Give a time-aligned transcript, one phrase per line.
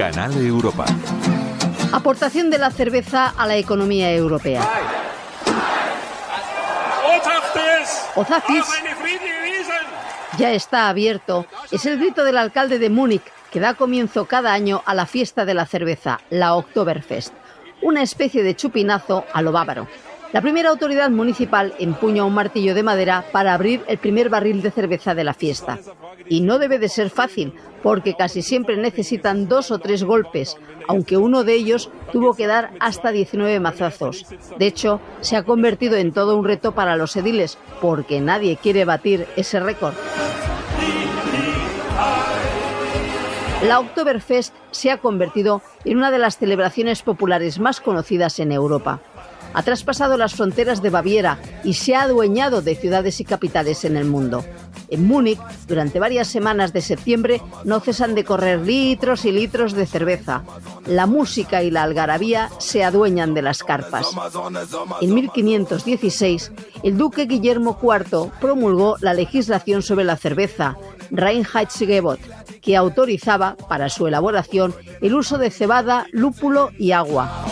[0.00, 0.86] Canal Europa.
[1.92, 4.66] Aportación de la cerveza a la economía europea.
[8.14, 8.64] Ozafis
[10.38, 11.44] ya está abierto.
[11.70, 15.44] Es el grito del alcalde de Múnich que da comienzo cada año a la fiesta
[15.44, 17.34] de la cerveza, la Oktoberfest,
[17.82, 19.86] una especie de chupinazo a lo bávaro.
[20.32, 24.70] La primera autoridad municipal empuña un martillo de madera para abrir el primer barril de
[24.70, 25.80] cerveza de la fiesta.
[26.28, 27.52] Y no debe de ser fácil,
[27.82, 32.70] porque casi siempre necesitan dos o tres golpes, aunque uno de ellos tuvo que dar
[32.78, 34.24] hasta 19 mazazos.
[34.56, 38.84] De hecho, se ha convertido en todo un reto para los ediles, porque nadie quiere
[38.84, 39.94] batir ese récord.
[43.66, 49.00] La Oktoberfest se ha convertido en una de las celebraciones populares más conocidas en Europa
[49.54, 53.96] ha traspasado las fronteras de Baviera y se ha adueñado de ciudades y capitales en
[53.96, 54.44] el mundo.
[54.88, 59.86] En Múnich, durante varias semanas de septiembre, no cesan de correr litros y litros de
[59.86, 60.42] cerveza.
[60.86, 64.08] La música y la algarabía se adueñan de las carpas.
[65.00, 70.76] En 1516, el duque Guillermo IV promulgó la legislación sobre la cerveza,
[71.12, 72.20] Reinheitsgebot,
[72.60, 77.49] que autorizaba para su elaboración el uso de cebada, lúpulo y agua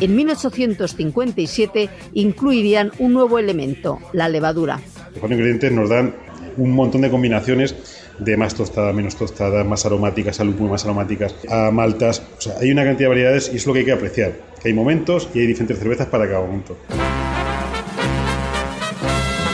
[0.00, 4.80] en 1857 incluirían un nuevo elemento, la levadura.
[5.20, 6.14] Los ingredientes nos dan
[6.56, 7.74] un montón de combinaciones
[8.18, 12.22] de más tostada, menos tostada, más aromáticas, a lúpulo, más aromáticas, a maltas.
[12.38, 14.32] O sea, hay una cantidad de variedades y es lo que hay que apreciar.
[14.62, 16.76] Que hay momentos y hay diferentes cervezas para cada momento.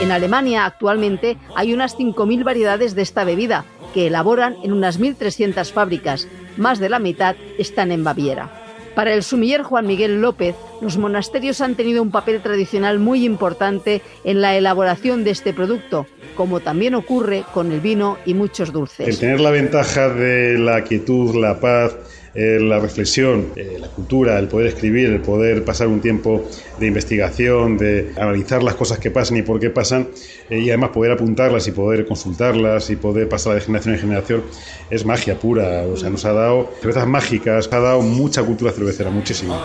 [0.00, 5.72] En Alemania actualmente hay unas 5.000 variedades de esta bebida que elaboran en unas 1.300
[5.72, 6.28] fábricas.
[6.56, 8.67] Más de la mitad están en Baviera.
[8.98, 14.02] Para el sumiller Juan Miguel López, los monasterios han tenido un papel tradicional muy importante
[14.24, 19.08] en la elaboración de este producto, como también ocurre con el vino y muchos dulces.
[19.08, 21.96] El tener la ventaja de la quietud, la paz,
[22.34, 26.44] eh, la reflexión, eh, la cultura, el poder escribir, el poder pasar un tiempo
[26.78, 30.08] de investigación, de analizar las cosas que pasan y por qué pasan,
[30.48, 34.44] eh, y además poder apuntarlas y poder consultarlas y poder pasar de generación en generación,
[34.90, 35.82] es magia pura.
[35.92, 39.60] O sea, nos ha dado cervezas mágicas, ha dado mucha cultura cervecera, muchísima.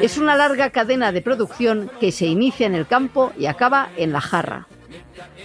[0.00, 4.12] Es una larga cadena de producción que se inicia en el campo y acaba en
[4.12, 4.66] la jarra.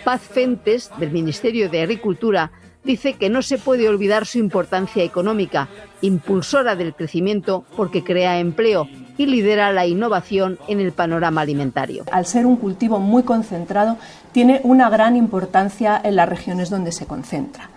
[0.03, 2.51] Paz Fentes, del Ministerio de Agricultura,
[2.83, 5.67] dice que no se puede olvidar su importancia económica,
[6.01, 12.05] impulsora del crecimiento porque crea empleo y lidera la innovación en el panorama alimentario.
[12.11, 13.97] Al ser un cultivo muy concentrado,
[14.31, 17.69] tiene una gran importancia en las regiones donde se concentra.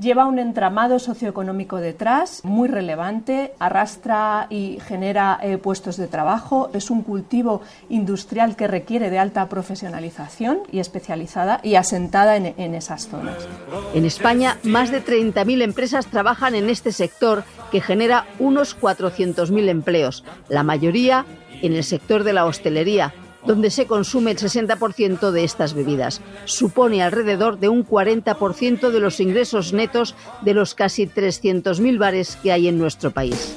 [0.00, 6.90] Lleva un entramado socioeconómico detrás muy relevante, arrastra y genera eh, puestos de trabajo, es
[6.90, 7.60] un cultivo
[7.90, 13.46] industrial que requiere de alta profesionalización y especializada y asentada en, en esas zonas.
[13.92, 20.24] En España, más de 30.000 empresas trabajan en este sector que genera unos 400.000 empleos,
[20.48, 21.26] la mayoría
[21.60, 23.12] en el sector de la hostelería,
[23.46, 26.20] donde se consume el 60% de estas bebidas.
[26.44, 32.52] Supone alrededor de un 40% de los ingresos netos de los casi 300.000 bares que
[32.52, 33.56] hay en nuestro país.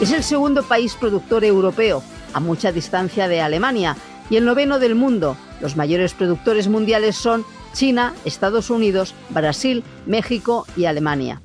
[0.00, 2.02] Es el segundo país productor europeo,
[2.32, 3.96] a mucha distancia de Alemania,
[4.30, 5.36] y el noveno del mundo.
[5.60, 11.40] Los mayores productores mundiales son China, Estados Unidos, Brasil, México y Alemania.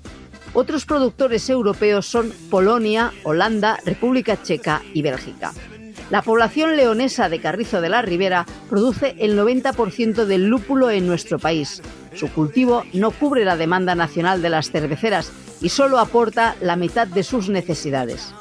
[0.60, 5.54] Otros productores europeos son Polonia, Holanda, República Checa y Bélgica.
[6.10, 11.38] La población leonesa de Carrizo de la Ribera produce el 90% del lúpulo en nuestro
[11.38, 11.84] país.
[12.16, 15.32] Su cultivo no cubre la demanda nacional de las cerveceras
[15.62, 18.34] y solo aporta la mitad de sus necesidades.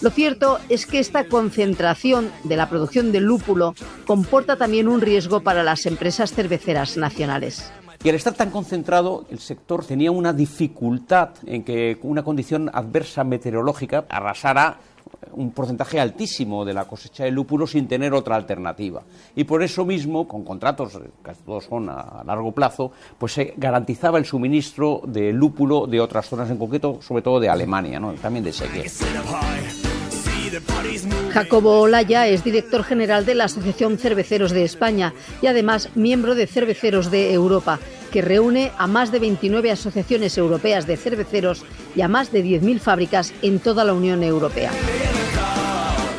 [0.00, 3.74] Lo cierto es que esta concentración de la producción del lúpulo
[4.06, 7.72] comporta también un riesgo para las empresas cerveceras nacionales.
[8.06, 13.24] Y al estar tan concentrado, el sector tenía una dificultad en que una condición adversa
[13.24, 14.78] meteorológica arrasara
[15.32, 19.02] un porcentaje altísimo de la cosecha de lúpulo sin tener otra alternativa.
[19.34, 24.18] Y por eso mismo, con contratos, casi todos son a largo plazo, pues se garantizaba
[24.18, 28.12] el suministro de lúpulo de otras zonas, en concreto, sobre todo de Alemania, ¿no?
[28.12, 28.84] también de Sequia.
[31.32, 35.12] Jacobo Olaya es director general de la Asociación Cerveceros de España
[35.42, 37.78] y además miembro de Cerveceros de Europa,
[38.10, 41.64] que reúne a más de 29 asociaciones europeas de cerveceros
[41.94, 44.70] y a más de 10.000 fábricas en toda la Unión Europea.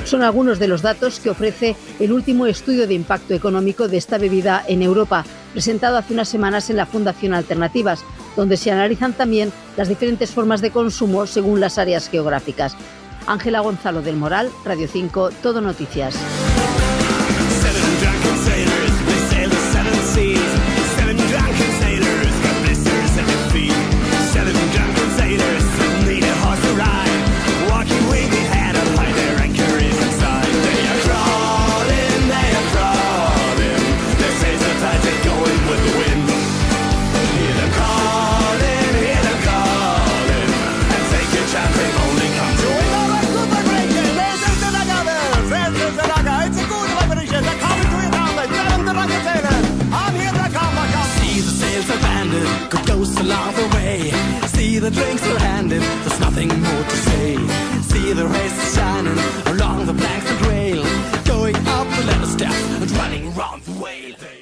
[0.07, 4.17] Son algunos de los datos que ofrece el último estudio de impacto económico de esta
[4.17, 8.05] bebida en Europa, presentado hace unas semanas en la Fundación Alternativas,
[8.37, 12.77] donde se analizan también las diferentes formas de consumo según las áreas geográficas.
[13.25, 16.15] Ángela Gonzalo del Moral, Radio 5, Todo Noticias.
[54.79, 57.35] The drinks are handed, there's nothing more to say.
[57.81, 60.83] See the race shining along the black rail,
[61.25, 64.36] going up the leather steps and running round the whale.